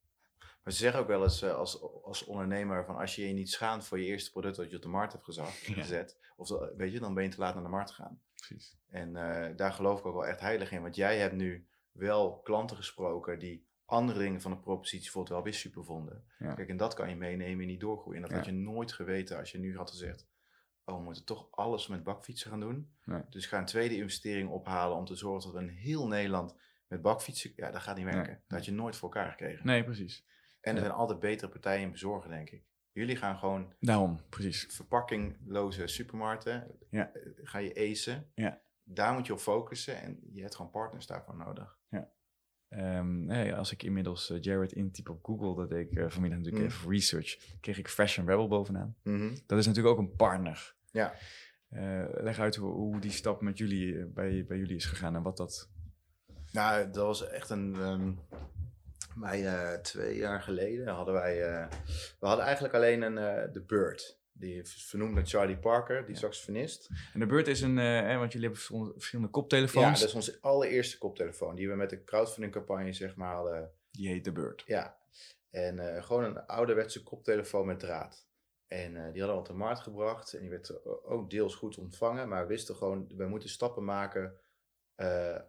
[0.64, 3.50] Maar ze zeggen ook wel eens eh, als, als ondernemer van als je je niet
[3.50, 5.74] schaamt voor je eerste product dat je op de markt hebt gezet, Ja.
[5.74, 8.20] gezet of zo, weet je, dan ben je te laat naar de markt gegaan.
[8.36, 8.78] Precies.
[8.90, 12.40] En eh, daar geloof ik ook wel echt heilig in, want jij hebt nu wel
[12.44, 16.24] klanten gesproken die andere dingen van de propositie bijvoorbeeld wel weer super vonden.
[16.40, 16.54] Ja.
[16.54, 18.16] Kijk, en dat kan je meenemen in die doorgroei.
[18.16, 18.38] En dat Ja.
[18.38, 20.28] had je nooit geweten als je nu had gezegd,
[20.86, 22.90] oh, we moeten toch alles met bakfietsen gaan doen.
[23.04, 23.22] Nee.
[23.30, 26.56] Dus ga een tweede investering ophalen om te zorgen dat we in heel Nederland
[26.88, 28.32] met bakfietsen, ja, dat gaat niet werken.
[28.32, 28.40] Nee.
[28.48, 29.66] Dat had je nooit voor elkaar gekregen.
[29.66, 30.26] Nee, precies.
[30.62, 30.86] En er Ja.
[30.88, 32.64] zijn altijd betere partijen in bezorgen, denk ik.
[32.92, 34.66] Jullie gaan gewoon Daarom, precies.
[34.70, 37.12] verpakkingloze supermarkten, Ja.
[37.14, 38.32] eh, ga je acen.
[38.36, 38.62] Ja.
[38.84, 41.78] Daar moet je op focussen en je hebt gewoon partners daarvoor nodig.
[42.76, 46.66] Ehm, als ik inmiddels eh, Jared intyp op Google, dat deed ik eh, vanmiddag natuurlijk
[46.66, 46.72] Mm.
[46.72, 48.96] even research, kreeg ik Fashion Rebel bovenaan.
[49.46, 50.76] Dat is natuurlijk ook een partner.
[50.92, 51.14] Ja.
[51.70, 55.22] Eh, leg uit hoe, hoe die stap met jullie bij, bij jullie is gegaan en
[55.22, 55.70] wat dat.
[56.52, 57.76] Nou, dat was echt een.
[59.16, 61.38] wij, eh, twee jaar geleden hadden wij.
[62.20, 63.16] we hadden eigenlijk alleen een.
[63.52, 64.20] de Bird.
[64.38, 66.90] Die is vernoemd naar Charlie Parker, die saxofonist.
[67.14, 70.00] En de beurt is een, eh, want jullie hebben verschillende, verschillende Ja, koptelefoons.
[70.00, 71.56] dat is onze allereerste koptelefoon.
[71.56, 73.72] Die we met de crowdfunding campagne, zeg maar, hadden.
[73.92, 74.64] Die heet de beurt.
[74.66, 74.98] Ja.
[75.50, 78.28] En eh, gewoon een ouderwetse koptelefoon met draad.
[78.68, 80.34] En eh, die hadden we op de markt gebracht.
[80.34, 82.28] En die werd eh, ook deels goed ontvangen.
[82.30, 84.40] Maar we wisten gewoon, we moeten stappen maken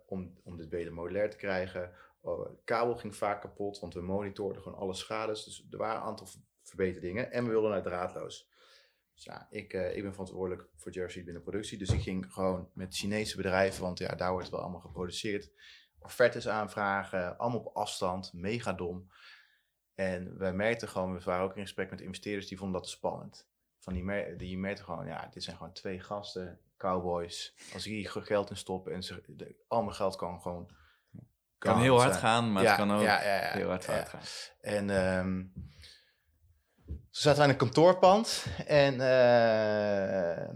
[0.06, 1.92] om, om dit beter modulair te krijgen.
[2.20, 5.44] Oh, kabel ging vaak kapot, want we monitorden gewoon alle schades.
[5.44, 7.32] Dus er waren een aantal ver- verbeteringen.
[7.32, 8.48] En we wilden naar draadloos.
[9.16, 11.78] Dus ja, ik, eh, ik ben verantwoordelijk voor Jersey binnen productie.
[11.78, 15.50] Dus ik ging gewoon met Chinese bedrijven, want ja, daar wordt het wel allemaal geproduceerd.
[15.98, 19.10] Offertes aanvragen, allemaal op afstand, mega dom.
[19.94, 23.48] En wij merkten gewoon, we waren ook in gesprek met investeerders, die vonden dat spannend.
[23.78, 27.54] Van die, mer die merkten gewoon, ja, dit zijn gewoon twee gasten, cowboys.
[27.72, 30.70] Als ik hier geld in stop en ze, de, al mijn geld kan gewoon...
[31.58, 34.08] kan heel hard gaan, maar ja, het kan ook ja, ja, ja, heel hard fout
[34.08, 34.20] gaan.
[34.60, 35.44] En ehm
[37.16, 40.54] toen zaten wij in een kantoorpand en eh,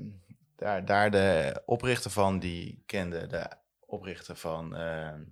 [0.57, 3.51] daar, daar de oprichter van, die kende de
[3.87, 5.23] oprichter van ehm,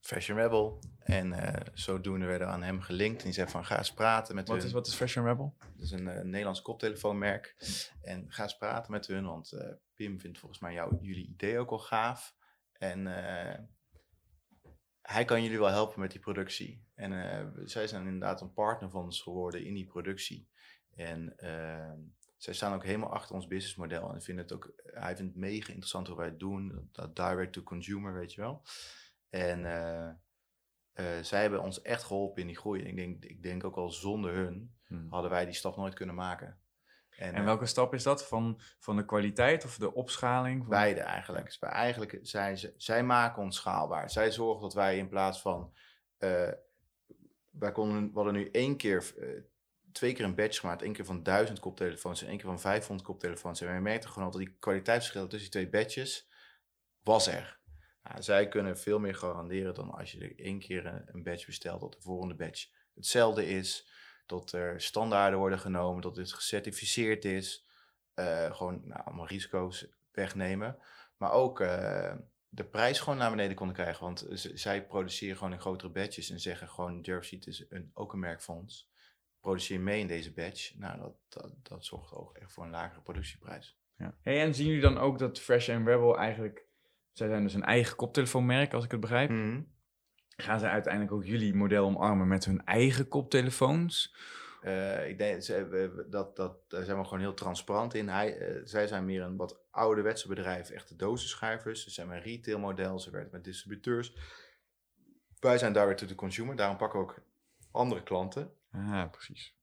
[0.00, 0.82] Fashion Rebel.
[0.98, 4.34] En eh, zodoende werden we aan hem gelinkt en die zei van ga eens praten
[4.34, 4.66] met Wat hun.
[4.66, 5.56] is, wat is Fashion Rebel?
[5.58, 7.56] Dat is een eh, Nederlands koptelefoonmerk.
[8.02, 11.58] En ga eens praten met hun, want eh, Pim vindt volgens mij jou, jullie idee
[11.58, 12.34] ook al gaaf.
[12.72, 13.58] En eh,
[15.08, 16.84] hij kan jullie wel helpen met die productie.
[16.94, 20.48] En uh, zij zijn inderdaad een partner van ons geworden in die productie.
[20.94, 21.92] En uh,
[22.36, 24.14] zij staan ook helemaal achter ons businessmodel.
[24.14, 26.88] En vinden het ook, hij vindt het mega interessant hoe wij het doen.
[26.92, 28.62] Dat, direct to consumer, weet je wel.
[29.28, 32.82] En uh, zij hebben ons echt geholpen in die groei.
[32.82, 35.06] ik denk, ik denk ook al zonder hun hmm.
[35.10, 36.60] hadden wij die stap nooit kunnen maken.
[37.18, 38.26] En, en welke stap is dat?
[38.26, 40.60] Van, van de kwaliteit of de opschaling?
[40.60, 40.68] Van...
[40.68, 41.44] Beide eigenlijk.
[41.44, 44.10] Dus eigenlijk zij, zij maken ons schaalbaar.
[44.10, 45.72] Zij zorgen dat wij in plaats van...
[46.18, 46.48] Uh,
[47.50, 49.28] wij konden, we hadden nu één keer, uh,
[49.92, 50.82] twee keer een batch gemaakt.
[50.82, 53.60] één keer van duizend koptelefoons en één keer van 500 koptelefoons.
[53.60, 56.28] En wij merkten gewoon dat die kwaliteitsverschil tussen die twee batches
[57.02, 57.60] was er.
[58.02, 61.46] Nou, zij kunnen veel meer garanderen dan als je er één keer een, een batch
[61.46, 63.88] bestelt, dat de volgende batch hetzelfde is
[64.28, 67.66] dat er standaarden worden genomen, dat dit gecertificeerd is.
[68.14, 70.78] Uh, gewoon nou, allemaal risico's wegnemen.
[71.16, 72.14] Maar ook uh,
[72.48, 74.04] de prijs gewoon naar beneden konden krijgen.
[74.04, 78.18] Want zij produceren gewoon in grotere batches en zeggen gewoon Jerseed is een, ook een
[78.18, 78.90] merk van ons.
[79.40, 80.74] Produceer mee in deze batch.
[80.74, 83.78] Nou, dat, dat, dat zorgt ook echt voor een lagere productieprijs.
[83.96, 84.14] Ja.
[84.22, 86.66] Hey, en zien jullie dan ook dat Fresh and Rebel eigenlijk...
[87.12, 89.30] Zij zijn dus een eigen koptelefoonmerk, als ik het begrijp.
[89.30, 89.76] Mm
[90.42, 94.14] Gaan ze uiteindelijk ook jullie model omarmen met hun eigen koptelefoons?
[94.62, 98.08] Uh, ik denk ze, dat, dat, daar zijn we gewoon heel transparant in.
[98.08, 101.82] Hij, uh, zij zijn meer een wat ouderwetse bedrijf, echte dozenschuivers.
[101.82, 104.16] Ze zijn een retailmodel, ze werken met distributeurs.
[105.40, 107.22] Wij zijn direct to the consumer, daarom pakken we ook
[107.70, 108.52] andere klanten.
[108.72, 109.54] Ah, precies.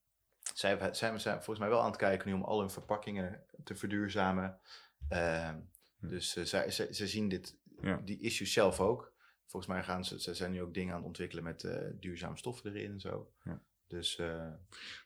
[0.53, 3.75] Zij zijn, zijn volgens mij wel aan het kijken nu om al hun verpakkingen te
[3.75, 4.59] verduurzamen.
[5.09, 5.49] Uh,
[5.99, 7.99] dus uh, zij, zij, zien dit, ja.
[8.03, 9.13] die issues zelf ook.
[9.45, 12.37] Volgens mij gaan ze, ze zijn nu ook dingen aan het ontwikkelen met uh, duurzame
[12.37, 13.31] stoffen erin en zo.
[13.43, 13.61] Ja.
[13.87, 14.27] Dus, uh...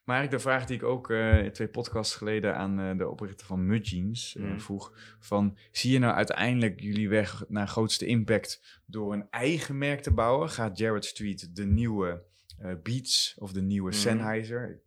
[0.04, 3.66] Maar eigenlijk de vraag die ik ook uh, twee podcasts geleden aan de oprichter van
[3.66, 4.60] Mudjeans mm.
[4.60, 10.02] vroeg: van zie je nou uiteindelijk jullie weg naar grootste impact door een eigen merk
[10.02, 10.50] te bouwen?
[10.50, 12.24] Gaat Jared Street de nieuwe
[12.84, 13.96] Beats of de nieuwe mm.
[13.96, 14.82] Sennheiser?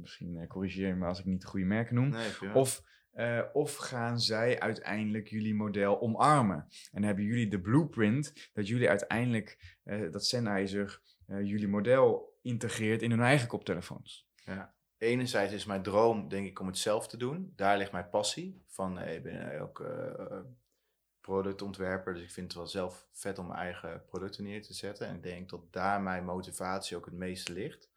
[0.00, 2.08] Misschien corrigeer je me als ik niet de goede merken noem.
[2.08, 2.82] Nee, of
[3.16, 6.68] uh, of gaan zij uiteindelijk jullie model omarmen?
[6.92, 13.02] En hebben jullie de blueprint dat jullie uiteindelijk, uh, dat Sennheiser uh, jullie model integreert
[13.02, 14.28] in hun eigen koptelefoons?
[14.34, 14.74] Ja.
[14.98, 17.52] Enerzijds is mijn droom, denk ik, om het zelf te doen.
[17.56, 18.64] Daar ligt mijn passie.
[18.66, 19.84] Van, ik ben ook
[21.20, 25.06] productontwerper, dus ik vind het wel zelf vet om mijn eigen producten neer te zetten.
[25.06, 27.90] En ik denk dat daar mijn motivatie ook het meeste ligt.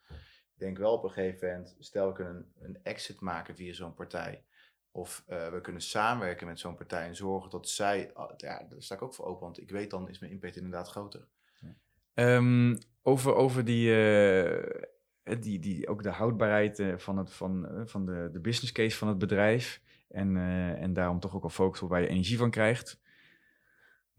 [0.53, 3.93] Ik denk wel op een gegeven moment, stel kunnen een, een exit maken via zo'n
[3.93, 4.43] partij
[4.91, 8.81] of uh, we kunnen samenwerken met zo'n partij en zorgen dat zij, ah, ja, daar
[8.81, 11.27] sta ik ook voor open, want ik weet dan is mijn impact inderdaad groter.
[12.13, 18.05] Um, over, over die, uh, die, die, ook de houdbaarheid uh, van, het, van, van
[18.05, 20.37] de, de business case van het bedrijf en,
[20.77, 22.99] en daarom toch ook al focus op waar je energie van krijgt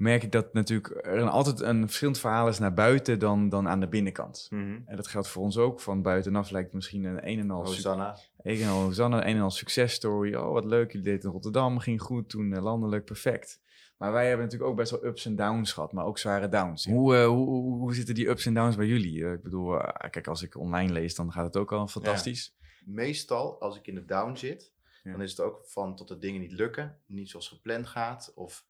[0.01, 3.81] merk ik dat natuurlijk er altijd een verschillend verhaal is naar buiten dan, dan aan
[3.81, 4.47] de binnenkant.
[4.51, 4.79] Mhm.
[4.87, 5.81] En dat geldt voor ons ook.
[5.81, 7.65] Van buitenaf lijkt misschien een een en al...
[7.65, 8.19] Hosanna.
[8.43, 10.35] Een en al Hosanna, een en al successtory.
[10.35, 13.61] Oh, wat leuk, jullie deden in Rotterdam, ging goed, toen uh, landelijk, perfect.
[13.97, 16.85] Maar wij hebben natuurlijk ook best wel ups en downs gehad, maar ook zware downs.
[16.85, 19.19] Hoe, uh, hoe, hoe, zitten die ups en downs bij jullie?
[19.19, 19.79] Uh, ik bedoel,
[20.11, 22.57] kijk, als ik online lees, dan gaat het ook al fantastisch.
[22.85, 26.41] Meestal, als ik in de down zit, dan is het ook van tot de dingen
[26.41, 28.69] niet lukken, niet zoals gepland gaat, of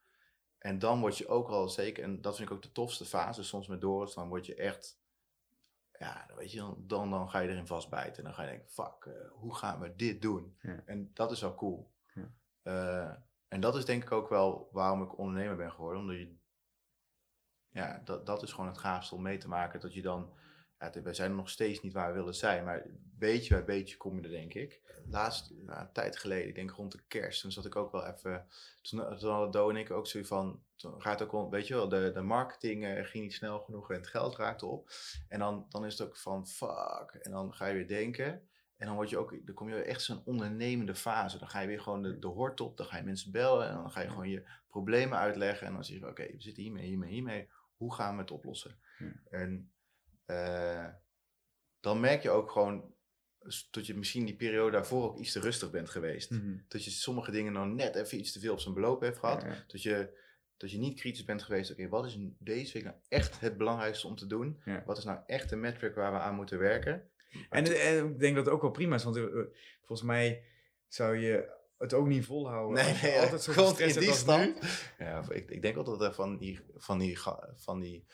[0.61, 3.43] en dan word je ook wel zeker, en dat vind ik ook de tofste fase,
[3.43, 5.01] soms met Doris, dan word je echt,
[5.99, 8.17] ja, weet je, dan, dan ga je erin vastbijten.
[8.17, 10.57] En dan ga je denken, fuck, uh, hoe gaan we dit doen?
[10.85, 11.93] En dat is wel cool.
[12.15, 12.33] Ja.
[12.63, 13.15] Uh,
[13.49, 16.01] en dat is denk ik ook wel waarom ik ondernemer ben geworden.
[16.01, 16.37] Omdat je,
[17.69, 19.81] ja, dat, dat is gewoon het gaafste om mee te maken.
[19.81, 20.33] Dat je dan
[20.81, 22.87] ja, wij zijn nog steeds niet waar we willen zijn, maar
[23.19, 24.81] beetje bij beetje kom je er, denk ik.
[25.09, 28.07] Laatst, nou, een tijd geleden, ik denk rond de kerst, toen zat ik ook wel
[28.07, 28.47] even.
[28.83, 30.63] Toen, toen hadden Do en ik ook zo van.
[30.77, 33.91] Toen gaat ook wel, weet je wel, de, de marketing uh, ging niet snel genoeg
[33.91, 34.91] en het geld raakte op.
[35.29, 37.19] En dan, dan is het ook van fuck.
[37.23, 38.49] En dan ga je weer denken.
[38.77, 41.39] En dan, word je ook, dan kom je echt zo'n ondernemende fase.
[41.39, 43.75] Dan ga je weer gewoon de, de hort op, dan ga je mensen bellen en
[43.75, 45.67] dan ga je gewoon je problemen uitleggen.
[45.67, 47.49] En dan zeg je, oké, we zitten hiermee, hiermee, hiermee.
[47.77, 48.79] Hoe gaan we het oplossen?
[48.99, 49.13] Ja.
[49.31, 49.71] En
[50.31, 50.87] uh,
[51.81, 52.95] dan merk je ook gewoon
[53.71, 56.31] dat je misschien die periode daarvoor ook iets te rustig bent geweest.
[56.31, 56.57] Mhm.
[56.69, 59.45] Dat je sommige dingen nou net even iets te veel op zijn beloop heeft gehad.
[59.67, 60.19] Dat, je,
[60.57, 61.71] dat je niet kritisch bent geweest.
[61.71, 64.63] Oké, wat is deze week nou echt het belangrijkste om te doen?
[64.85, 67.11] Wat is nou echt de metric waar we aan moeten werken?
[67.51, 69.05] En, en, ik denk dat het ook wel prima is.
[69.05, 69.25] Want uh,
[69.79, 70.45] volgens mij
[70.89, 72.85] zou je het ook niet volhouden.
[72.85, 74.59] Nee, nee altijd zo komt in die stand.
[74.99, 77.19] Ja, ik, ik denk altijd dat er van die, van, die,
[77.55, 78.07] van die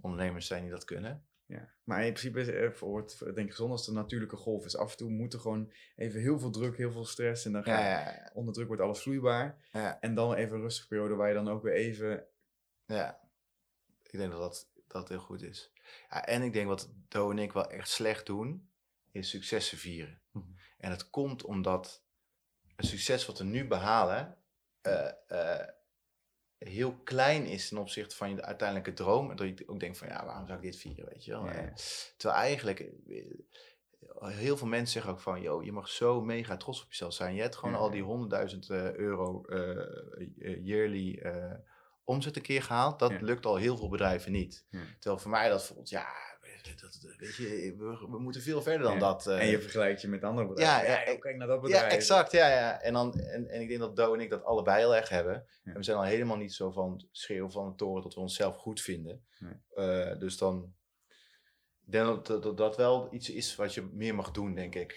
[0.00, 1.26] ondernemers zijn die dat kunnen.
[1.52, 4.76] Ja, maar in principe eh, voor het, denk ik gezond als de natuurlijke golf is.
[4.76, 7.44] Af en toe moet er gewoon even heel veel druk, heel veel stress.
[7.44, 9.58] En dan ga ja, onder druk wordt alles vloeibaar.
[10.00, 12.26] En dan even een rustige periode waar je dan ook weer even...
[12.86, 13.20] Ja,
[14.02, 15.72] ik denk dat dat, dat heel goed is.
[16.10, 18.70] Ja, en ik denk wat Do en ik wel echt slecht doen,
[19.10, 20.20] is successen vieren.
[20.30, 20.46] Mhm.
[20.78, 22.04] En het komt omdat
[22.76, 24.36] het succes wat we nu behalen
[24.80, 25.68] eh, eh,
[26.64, 29.30] heel klein is ten opzichte van je uiteindelijke droom.
[29.30, 31.44] En dat je ook denkt van ja, waarom zou ik dit vieren, weet je wel.
[31.46, 31.72] Ja,
[32.16, 36.82] Terwijl eigenlijk eh, heel veel mensen zeggen ook van, joh, je mag zo mega trots
[36.82, 37.34] op jezelf zijn.
[37.34, 38.02] Je hebt gewoon Ja, al die
[38.52, 41.22] 100.000 eh, euro eh, yearly
[42.04, 42.98] omzet een keer gehaald.
[42.98, 43.18] Dat Ja.
[43.20, 44.66] lukt al heel veel bedrijven niet.
[44.70, 44.80] Ja.
[44.98, 46.06] Terwijl voor mij dat voelt, ja,
[46.62, 48.98] dat, dat- weet je, we, we moeten veel verder dan Ja.
[48.98, 49.26] dat.
[49.26, 49.40] eh.
[49.40, 50.86] En je vergelijkt je met andere bedrijven.
[50.90, 51.82] Ja, ja, kijk naar dat bedrijf.
[51.84, 52.32] Ja, exact.
[52.32, 52.80] Ja, ja.
[52.80, 55.46] En, dan, en, en ik denk dat Do en ik dat allebei heel erg hebben.
[55.64, 58.56] En we zijn al helemaal niet zo van schreeuwen van de toren dat we onszelf
[58.56, 59.24] goed vinden.
[59.74, 60.74] Eh, dus dan...
[61.86, 64.74] Ik denk dat, dat, dat dat wel iets is wat je meer mag doen, denk
[64.74, 64.96] ik.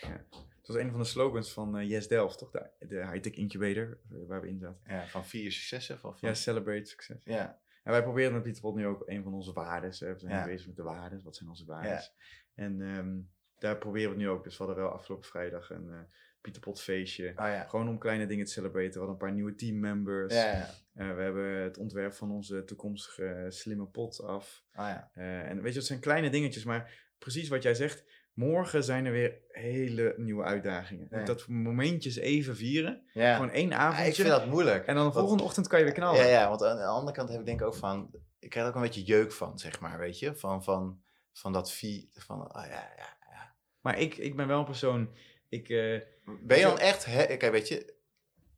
[0.58, 2.52] Het was een van de slogans van eh, Yes Delft, toch?
[2.52, 3.98] De, de high-tech incubator
[4.28, 4.80] waar we in zaten.
[4.88, 6.00] Ja, van vier successen.
[6.00, 7.18] Van, van, Ja, celebrate succes.
[7.24, 7.60] ja.
[7.86, 10.00] En wij proberen met Pieter Pot nu ook een van onze waardes.
[10.00, 10.46] We zijn Ja.
[10.46, 11.24] bezig met de waardes.
[11.24, 12.14] Wat zijn onze waardes?
[12.56, 13.18] En ehm,
[13.60, 14.44] daar proberen we het nu ook.
[14.44, 16.00] Dus we hadden wel afgelopen vrijdag een eh
[16.42, 17.30] Pieter Pot feestje.
[17.30, 17.64] Oh ja.
[17.64, 18.92] Gewoon om kleine dingen te celebreren.
[18.92, 20.34] We hadden een paar nieuwe teammembers.
[20.34, 20.70] Ja.
[20.94, 24.64] Eh, we hebben het ontwerp van onze toekomstige eh, slimme pot af.
[24.74, 25.10] Oh ja.
[25.14, 28.04] Eh, en weet je, het zijn kleine dingetjes, maar precies wat jij zegt.
[28.36, 31.08] Morgen zijn er weer hele nieuwe uitdagingen.
[31.12, 31.24] Ja.
[31.24, 33.04] Dat momentjes even vieren.
[33.14, 33.36] ja.
[33.36, 34.08] Gewoon één Ja, avondje.
[34.08, 34.86] ik vind dat moeilijk.
[34.86, 36.20] En dan de volgende ochtend kan je weer knallen.
[36.22, 38.10] Ja, ja, want aan de andere kant heb ik denk ik ook van...
[38.40, 40.36] Ik krijg er ook een beetje jeuk van, zeg maar, weet je?
[40.36, 41.02] Van, van,
[41.34, 42.08] van dat vier...
[42.14, 43.54] Van, oh ja, ja, ja.
[43.82, 45.16] Maar ik, ik ben wel een persoon.
[45.50, 46.00] Ik, eh,
[46.42, 47.04] Ben je dan echt...
[47.04, 47.94] Kijk, weet je...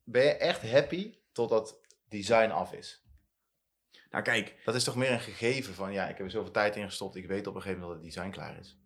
[0.03, 3.05] Ben je echt happy totdat design af is?
[4.11, 5.91] nou, kijk, Dat is toch meer een gegeven van...
[5.93, 7.15] Ja, ik heb er zoveel tijd in gestopt.
[7.15, 8.77] Ik weet op een gegeven moment dat het design klaar is.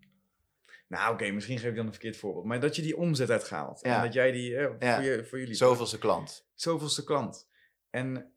[0.92, 2.46] Nou oké, misschien geef ik dan een verkeerd voorbeeld.
[2.46, 3.80] Maar dat je die omzet uitgehaalt.
[3.82, 3.96] Ja.
[3.96, 4.96] En dat jij die, eh, Ja.
[4.96, 6.48] voor, je, voor jullie, Zoveelste klant.
[6.54, 7.48] zoveelste klant.
[7.90, 8.32] En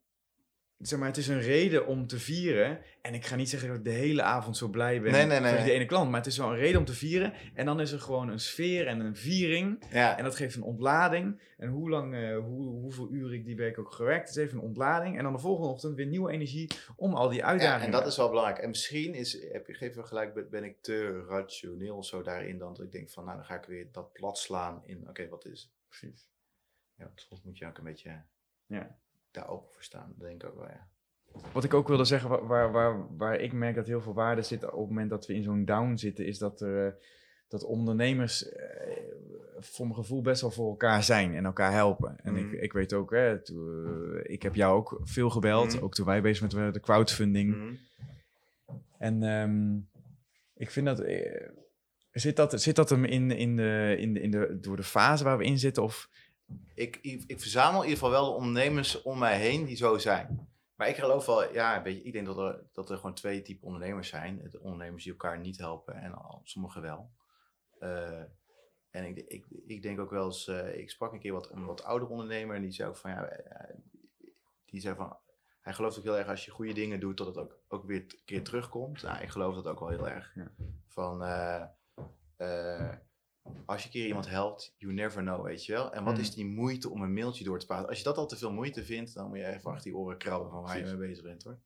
[0.87, 2.81] zeg maar, het is een reden om te vieren.
[3.01, 5.41] En ik ga niet zeggen dat ik de hele avond zo blij ben Nee, nee,
[5.41, 6.11] nee, voor die ene klant.
[6.11, 7.33] Maar het is wel een reden om te vieren.
[7.55, 9.85] En dan is er gewoon een sfeer en een viering.
[9.91, 11.41] Ja, En dat geeft een ontlading.
[11.57, 14.59] En hoe lang, eh, hoe, hoeveel uren ik die week ook gewerkt, het is even
[14.59, 15.17] een ontlading.
[15.19, 17.85] En dan de volgende ochtend weer nieuwe energie om al die ja, uitdagingen.
[17.85, 18.59] en dat is wel belangrijk.
[18.59, 22.59] En misschien is, heb je, geef gelijk, ben- ik te rationeel of zo daarin...
[22.59, 25.09] dan dat ik denk van, nou, dan ga ik weer dat plat slaan in...
[25.09, 25.71] Oké, wat is het?
[25.89, 26.29] Precies.
[26.97, 28.23] Ja, soms moet je ook een beetje
[28.67, 28.99] Ja.
[29.35, 30.15] Daar open voor staan.
[30.17, 30.89] Dat denk ik ook wel, ja.
[31.53, 34.43] Wat ik ook wilde zeggen, wa- waar, waar, waar ik merk dat heel veel waarde
[34.43, 36.93] zit op het moment dat we in zo'n down zitten, is dat, er, eh,
[37.49, 38.97] dat ondernemers eh,
[39.59, 42.17] voor mijn gevoel best wel voor elkaar zijn en elkaar helpen.
[42.23, 42.45] En Mhm.
[42.55, 43.85] ik, ik weet ook, hè, toen,
[44.25, 45.85] eh, ik heb jou ook veel gebeld, Mhm.
[45.85, 47.57] ook toen wij bezig met de crowdfunding.
[47.57, 47.75] Mhm.
[48.99, 49.77] En ehm,
[50.55, 51.01] ik vind dat.
[51.01, 51.49] eh,
[52.11, 55.25] zit dat, zit dat hem in, in de, in de, in de, door de fase
[55.25, 55.83] waar we in zitten?
[55.83, 56.09] Of,
[56.75, 59.99] ik, ik, ik verzamel in ieder geval wel de ondernemers om mij heen die zo
[59.99, 60.49] zijn.
[60.75, 63.43] Maar ik geloof wel, ja, weet je, ik denk dat er, dat er gewoon twee
[63.43, 64.49] typen ondernemers zijn.
[64.51, 67.11] De ondernemers die elkaar niet helpen en al, sommigen wel.
[67.79, 68.23] Eh,
[68.91, 71.65] en ik, ik, ik denk ook wel eens, eh, ik sprak een keer wat, een
[71.65, 73.77] wat oudere ondernemer en die zei ook van, ja, eh,
[74.65, 75.17] die zei van,
[75.61, 78.01] hij gelooft ook heel erg als je goede dingen doet, dat het ook, ook weer
[78.01, 79.03] een keer terugkomt.
[79.03, 80.35] Nou, ik geloof dat ook wel heel erg.
[80.35, 80.51] Ja.
[80.89, 82.95] Van, eh,
[83.67, 85.93] als je een keer iemand helpt, you never know, weet je wel.
[85.93, 86.21] En wat Mm.
[86.21, 87.89] is die moeite om een mailtje door te praten?
[87.89, 90.19] Als je dat al te veel moeite vindt, dan moet je even achter die oren
[90.19, 91.59] krabben van waar je mee bezig bent, hoor.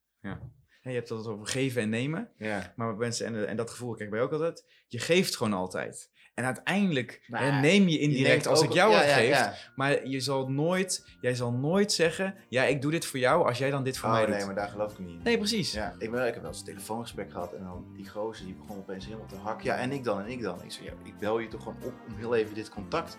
[0.80, 2.30] hè, je hebt het over geven en nemen.
[2.36, 2.72] Ja.
[2.76, 4.64] Maar mensen, en, en dat gevoel krijg ik bij ook altijd.
[4.86, 6.10] Je geeft gewoon altijd.
[6.38, 9.29] En uiteindelijk Maar hè, neem je indirect als ik jou ja, geef.
[9.29, 9.55] Ja.
[9.74, 13.59] Maar je zal nooit, jij zal nooit zeggen: Ja, ik doe dit voor jou als
[13.59, 14.46] jij dan dit voor Oh, mij nee, doet.
[14.46, 15.20] maar daar geloof ik niet in.
[15.22, 15.72] Nee, precies.
[15.72, 18.55] Ja, ik, ben, ik heb wel eens een telefoongesprek gehad en dan die gozer die
[18.55, 19.64] begon opeens helemaal te hakken.
[19.66, 20.62] Ja, en ik dan, en ik dan.
[20.64, 23.18] Ik zei, ja, ik bel je toch gewoon op om heel even dit contact.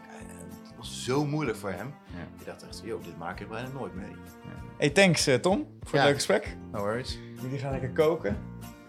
[0.63, 1.93] Het was zo moeilijk voor hem.
[2.39, 4.12] Ik dacht echt, joh, dit maak ik bijna nooit mee.
[4.77, 6.55] Hey, thanks eh, Tom voor het leuke gesprek.
[6.71, 7.19] No worries.
[7.41, 8.38] Jullie gaan lekker koken.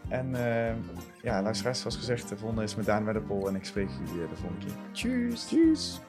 [0.09, 0.75] En eh
[1.23, 4.31] ja, luisteraars, zoals gezegd, de volgende is met Daan Wedderpol en ik spreek jullie eh,
[4.31, 4.75] de volgende keer.
[4.93, 5.47] Tjus!
[5.47, 6.01] Tjus!